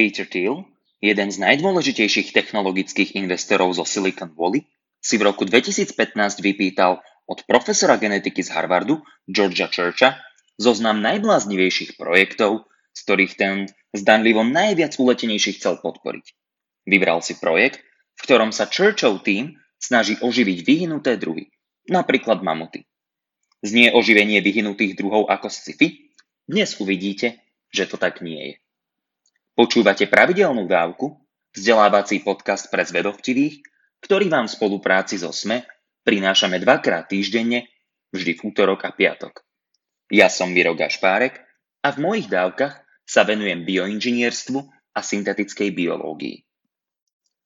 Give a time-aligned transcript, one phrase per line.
[0.00, 0.64] Peter Thiel,
[1.04, 4.64] jeden z najdôležitejších technologických investorov zo Silicon Valley,
[4.96, 5.92] si v roku 2015
[6.40, 10.16] vypýtal od profesora genetiky z Harvardu, Georgia Churcha,
[10.56, 12.64] zoznam najbláznivejších projektov,
[12.96, 16.32] z ktorých ten zdanlivo najviac uletenejších chcel podporiť.
[16.88, 17.84] Vybral si projekt,
[18.16, 21.52] v ktorom sa Churchov tým snaží oživiť vyhnuté druhy,
[21.92, 22.88] napríklad mamuty.
[23.60, 26.08] Znie oživenie vyhnutých druhov ako sci-fi?
[26.48, 28.54] Dnes uvidíte, že to tak nie je.
[29.60, 31.20] Počúvate pravidelnú dávku,
[31.52, 33.60] vzdelávací podcast pre zvedovtivých,
[34.00, 35.68] ktorý vám v spolupráci so SME
[36.00, 37.68] prinášame dvakrát týždenne,
[38.08, 39.44] vždy v útorok a piatok.
[40.08, 41.44] Ja som Viro Gašpárek
[41.84, 44.64] a v mojich dávkach sa venujem bioinžinierstvu
[44.96, 46.40] a syntetickej biológii.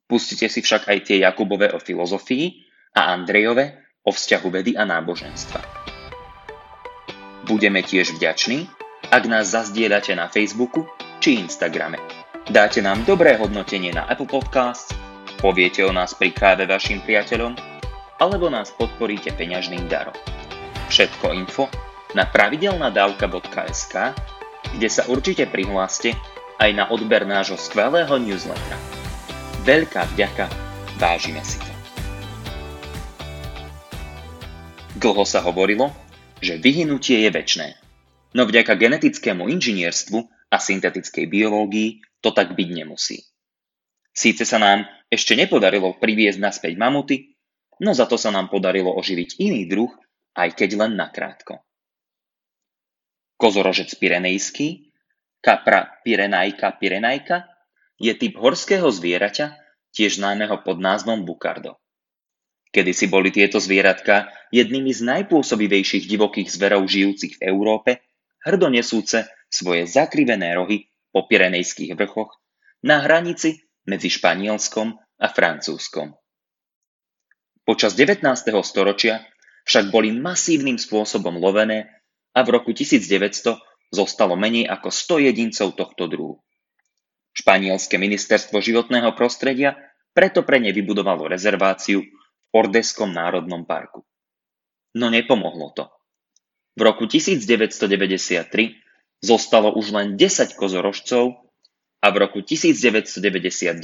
[0.07, 2.63] Pustite si však aj tie Jakubové o filozofii
[2.95, 5.67] a Andrejove o vzťahu vedy a náboženstva.
[7.51, 8.71] Budeme tiež vďační,
[9.11, 10.87] ak nás zazdieľate na Facebooku
[11.25, 11.97] či Instagrame.
[12.45, 14.93] Dáte nám dobré hodnotenie na Apple Podcasts,
[15.41, 17.57] poviete o nás pri káve vašim priateľom,
[18.21, 20.13] alebo nás podporíte peňažným darom.
[20.93, 21.73] Všetko info
[22.13, 24.13] na pravidelnadavka.sk,
[24.77, 26.13] kde sa určite prihláste
[26.61, 28.77] aj na odber nášho skvelého newslettera.
[29.65, 30.45] Veľká vďaka,
[31.01, 31.73] vážime si to.
[35.01, 35.89] Dlho sa hovorilo,
[36.45, 37.81] že vyhnutie je väčné,
[38.37, 43.27] no vďaka genetickému inžinierstvu a syntetickej biológii to tak byť nemusí.
[44.15, 47.35] Síce sa nám ešte nepodarilo priviesť naspäť mamuty,
[47.83, 49.91] no za to sa nám podarilo oživiť iný druh,
[50.39, 51.59] aj keď len nakrátko.
[53.35, 54.95] Kozorožec pirenejský,
[55.43, 57.51] kapra pirenajka pirenajka,
[57.99, 59.59] je typ horského zvieraťa,
[59.91, 61.79] tiež známeho pod názvom bukardo.
[62.75, 68.03] Kedysi boli tieto zvieratka jednými z najpôsobivejších divokých zverov žijúcich v Európe,
[68.43, 72.35] hrdo nesúce svoje zakrivené rohy po Pirenejských vrchoch
[72.83, 76.11] na hranici medzi Španielskom a Francúzskom.
[77.63, 78.27] Počas 19.
[78.67, 79.23] storočia
[79.65, 82.03] však boli masívnym spôsobom lovené
[82.35, 83.57] a v roku 1900
[83.95, 86.43] zostalo menej ako 100 jedincov tohto druhu.
[87.35, 89.79] Španielské ministerstvo životného prostredia
[90.13, 92.11] preto pre ne vybudovalo rezerváciu v
[92.55, 94.07] Ordeskom národnom parku.
[94.95, 95.91] No nepomohlo to.
[96.79, 98.84] V roku 1993
[99.25, 101.41] zostalo už len 10 kozorožcov
[102.05, 103.81] a v roku 1999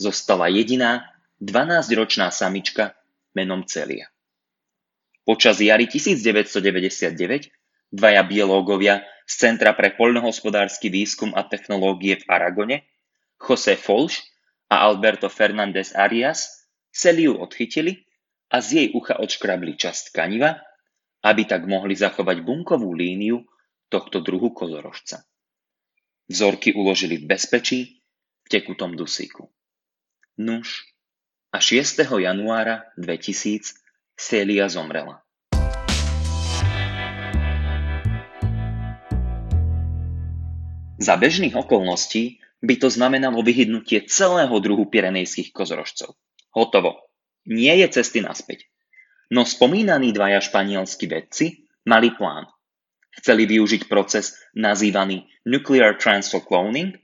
[0.00, 1.04] zostala jediná
[1.44, 2.96] 12-ročná samička
[3.36, 4.08] menom Celia.
[5.28, 7.52] Počas jary 1999
[7.92, 12.76] dvaja biológovia z Centra pre poľnohospodársky výskum a technológie v Aragone,
[13.36, 14.24] José Folš
[14.72, 18.06] a Alberto Fernández Arias, Celiu odchytili
[18.48, 20.62] a z jej ucha odškrabli časť tkaniva,
[21.24, 23.42] aby tak mohli zachovať bunkovú líniu
[23.94, 25.22] tohto druhu kozorožca.
[26.26, 28.02] Vzorky uložili v bezpečí
[28.42, 29.46] v tekutom dusíku.
[30.34, 30.82] Nuž
[31.54, 32.02] a 6.
[32.18, 33.78] januára 2000
[34.18, 35.22] Celia zomrela.
[40.98, 46.18] Za bežných okolností by to znamenalo vyhydnutie celého druhu pirenejských kozorožcov.
[46.50, 47.06] Hotovo.
[47.46, 48.66] Nie je cesty naspäť.
[49.28, 52.53] No spomínaní dvaja španielskí vedci mali plán.
[53.22, 56.98] Chceli využiť proces nazývaný Nuclear Transfer Cloning,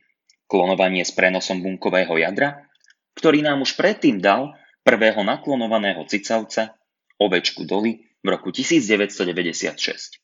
[0.50, 2.66] klonovanie s prenosom bunkového jadra,
[3.14, 6.74] ktorý nám už predtým dal prvého naklonovaného cicavca,
[7.20, 10.20] ovečku Dolly, v roku 1996.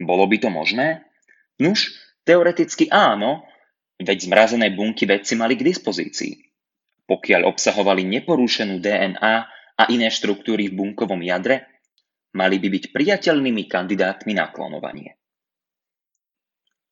[0.00, 1.04] Bolo by to možné?
[1.60, 1.92] Nuž,
[2.24, 3.44] teoreticky áno,
[4.00, 6.50] veď zmrazené bunky vedci mali k dispozícii.
[7.04, 9.34] Pokiaľ obsahovali neporušenú DNA
[9.76, 11.68] a iné štruktúry v bunkovom jadre,
[12.34, 15.14] mali by byť priateľnými kandidátmi na klonovanie.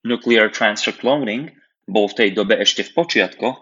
[0.07, 1.51] Nuclear transfer cloning
[1.87, 3.57] bol v tej dobe ešte v počiatkoch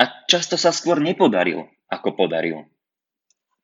[0.00, 2.68] a často sa skôr nepodaril, ako podaril.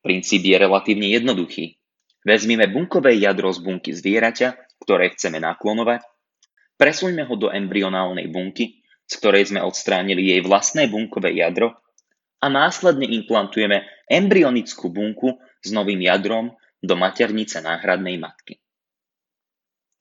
[0.00, 1.76] Princíp je relatívne jednoduchý.
[2.22, 6.06] Vezmime bunkové jadro z bunky zvieraťa, ktoré chceme naklonovať,
[6.78, 11.76] presuňme ho do embryonálnej bunky, z ktorej sme odstránili jej vlastné bunkové jadro
[12.42, 18.58] a následne implantujeme embryonickú bunku s novým jadrom do maternice náhradnej matky.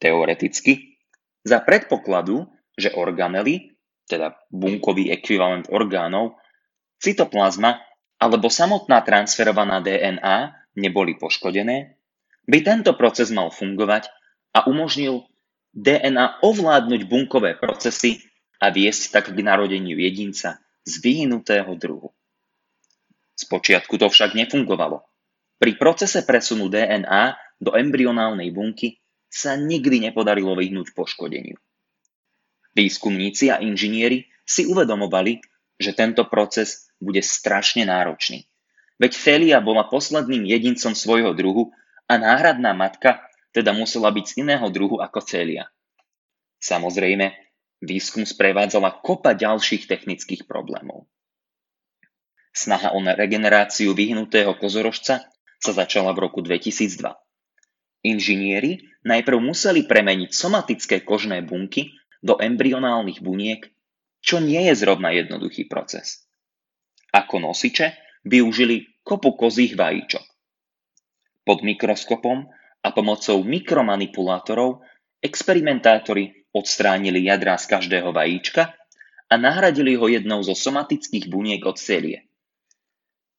[0.01, 0.98] Teoreticky,
[1.45, 3.78] za predpokladu, že organely,
[4.10, 6.42] teda bunkový ekvivalent orgánov,
[6.98, 7.81] cytoplazma
[8.18, 11.98] alebo samotná transferovaná DNA neboli poškodené,
[12.50, 14.10] by tento proces mal fungovať
[14.57, 15.25] a umožnil
[15.72, 18.22] DNA ovládnuť bunkové procesy
[18.62, 22.12] a viesť tak k narodeniu jedinca z vyhnutého druhu.
[23.38, 25.01] Spočiatku to však nefungovalo.
[25.62, 28.98] Pri procese presunu DNA do embryonálnej bunky
[29.30, 31.54] sa nikdy nepodarilo vyhnúť poškodeniu.
[32.74, 35.38] Výskumníci a inžinieri si uvedomovali,
[35.78, 38.50] že tento proces bude strašne náročný.
[38.98, 41.69] Veď Félia bola posledným jedincom svojho druhu
[42.10, 43.22] a náhradná matka
[43.54, 45.69] teda musela byť z iného druhu ako Célia.
[46.58, 47.38] Samozrejme,
[47.86, 51.06] výskum sprevádzala kopa ďalších technických problémov.
[52.50, 55.30] Snaha o regeneráciu vyhnutého kozorožca
[55.62, 57.06] sa začala v roku 2002.
[58.02, 61.94] Inžinieri najprv museli premeniť somatické kožné bunky
[62.25, 63.69] do embryonálnych buniek,
[64.25, 66.25] čo nie je zrovna jednoduchý proces.
[67.13, 67.94] Ako nosiče
[68.25, 70.25] využili kopu kozích vajíčok.
[71.46, 72.50] Pod mikroskopom
[72.81, 74.81] a pomocou mikromanipulátorov
[75.22, 78.74] experimentátori odstránili jadra z každého vajíčka
[79.30, 82.25] a nahradili ho jednou zo somatických buniek od série.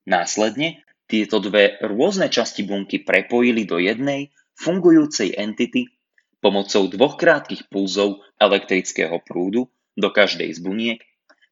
[0.07, 5.93] Následne tieto dve rôzne časti bunky prepojili do jednej fungujúcej entity
[6.41, 11.01] pomocou dvoch krátkých pulzov elektrického prúdu do každej z buniek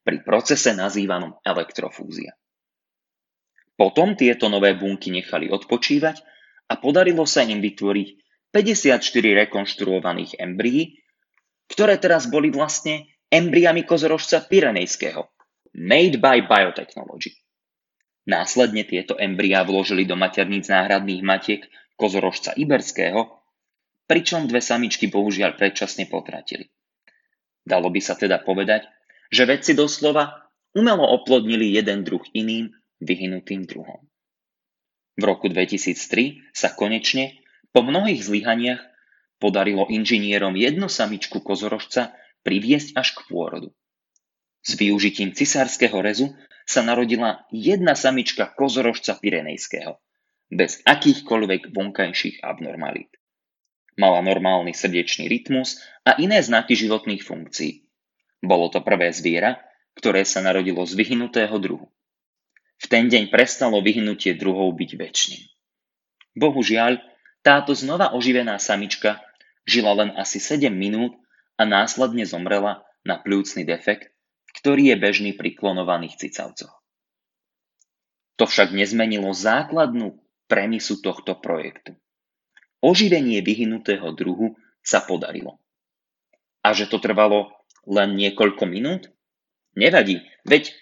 [0.01, 2.33] pri procese nazývanom elektrofúzia.
[3.77, 6.17] Potom tieto nové bunky nechali odpočívať
[6.73, 8.09] a podarilo sa im vytvoriť
[8.49, 8.97] 54
[9.47, 11.05] rekonštruovaných embryí,
[11.69, 15.29] ktoré teraz boli vlastne embryami kozorožca Pyrenejského,
[15.77, 17.40] made by biotechnology.
[18.29, 21.63] Následne tieto embryá vložili do materníc náhradných matiek
[21.97, 23.41] kozorožca Iberského,
[24.05, 26.69] pričom dve samičky bohužiaľ predčasne potratili.
[27.65, 28.89] Dalo by sa teda povedať,
[29.31, 34.05] že vedci doslova umelo oplodnili jeden druh iným vyhynutým druhom.
[35.21, 37.39] V roku 2003 sa konečne,
[37.71, 38.83] po mnohých zlyhaniach,
[39.41, 42.13] podarilo inžinierom jednu samičku kozorožca
[42.45, 43.73] priviesť až k pôrodu.
[44.61, 46.37] S využitím cisárskeho rezu
[46.71, 49.99] sa narodila jedna samička kozorožca Pyrenejského,
[50.47, 53.11] bez akýchkoľvek vonkajších abnormalít.
[53.99, 57.83] Mala normálny srdečný rytmus a iné znaky životných funkcií.
[58.39, 59.59] Bolo to prvé zviera,
[59.99, 61.91] ktoré sa narodilo z vyhnutého druhu.
[62.81, 65.45] V ten deň prestalo vyhnutie druhov byť väčšným.
[66.39, 67.03] Bohužiaľ,
[67.43, 69.19] táto znova oživená samička
[69.67, 71.19] žila len asi 7 minút
[71.59, 74.10] a následne zomrela na pľúcny defekt,
[74.57, 76.75] ktorý je bežný pri klonovaných cicavcoch.
[78.37, 80.17] To však nezmenilo základnú
[80.49, 81.95] premisu tohto projektu.
[82.81, 85.61] Oživenie vyhnutého druhu sa podarilo.
[86.65, 87.53] A že to trvalo
[87.85, 89.13] len niekoľko minút?
[89.77, 90.73] Nevadí, veď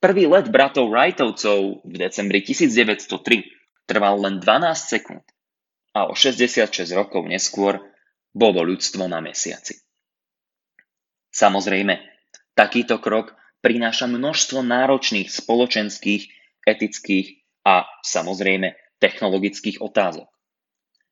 [0.00, 5.20] Prvý let bratov Wrightovcov v decembri 1903 trval len 12 sekúnd
[5.92, 7.84] a o 66 rokov neskôr
[8.32, 9.76] bolo ľudstvo na mesiaci.
[11.28, 12.09] Samozrejme,
[12.54, 16.22] takýto krok prináša množstvo náročných spoločenských,
[16.64, 20.28] etických a samozrejme technologických otázok.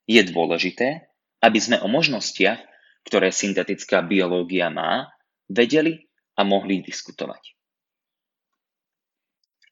[0.08, 1.12] Je dôležité,
[1.44, 2.60] aby sme o možnostiach,
[3.04, 5.12] ktoré syntetická biológia má,
[5.48, 7.56] vedeli a mohli diskutovať.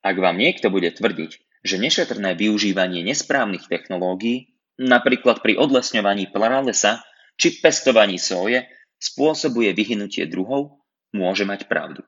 [0.07, 1.33] Ak vám niekto bude tvrdiť,
[1.67, 7.03] že nešetrné využívanie nesprávnych technológií, napríklad pri odlesňovaní pralesa
[7.37, 8.65] či pestovaní soje,
[8.97, 10.86] spôsobuje vyhnutie druhov,
[11.17, 12.05] môže mať pravdu.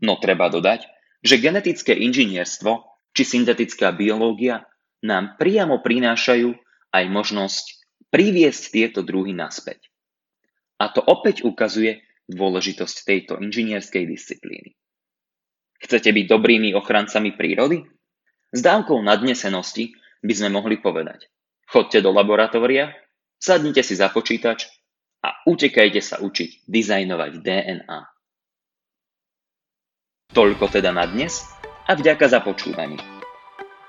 [0.00, 0.88] No treba dodať,
[1.20, 4.64] že genetické inžinierstvo či syntetická biológia
[5.04, 6.56] nám priamo prinášajú
[6.96, 7.64] aj možnosť
[8.08, 9.92] priviesť tieto druhy naspäť.
[10.80, 12.00] A to opäť ukazuje
[12.32, 14.74] dôležitosť tejto inžinierskej disciplíny.
[15.80, 17.84] Chcete byť dobrými ochrancami prírody?
[18.50, 21.30] S dávkou nadnesenosti by sme mohli povedať.
[21.70, 22.92] Chodte do laboratória,
[23.38, 24.66] sadnite si za počítač
[25.22, 28.00] a utekajte sa učiť dizajnovať DNA.
[30.30, 31.42] Toľko teda na dnes
[31.90, 33.02] a vďaka za počúvanie.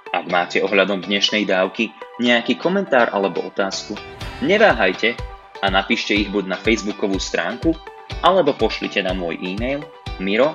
[0.10, 3.94] Ak máte ohľadom dnešnej dávky nejaký komentár alebo otázku,
[4.42, 5.14] neváhajte
[5.62, 7.78] a napíšte ich buď na facebookovú stránku
[8.26, 9.86] alebo pošlite na môj e-mail
[10.18, 10.50] miro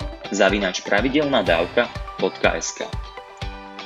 [0.82, 2.78] pravidelnadavka.sk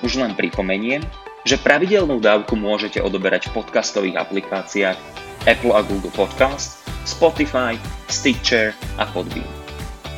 [0.00, 1.04] Už len pripomeniem,
[1.45, 4.97] že pravidelnú dávku môžete odoberať v podcastových aplikáciách
[5.45, 7.76] Apple a Google Podcast, Spotify,
[8.09, 9.45] Stitcher a Podbean.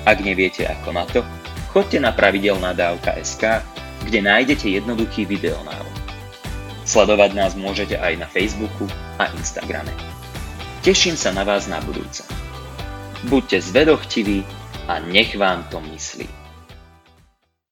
[0.07, 1.27] Ak neviete ako na to,
[1.73, 3.65] choďte na pravidelnadavka.sk,
[4.05, 5.97] kde nájdete jednoduchý videonávod.
[6.85, 8.85] Sledovať nás môžete aj na Facebooku
[9.17, 9.91] a Instagrame.
[10.85, 12.27] Teším sa na vás na budúce.
[13.31, 14.43] Buďte zvedochtiví
[14.91, 16.42] a nech vám to myslí.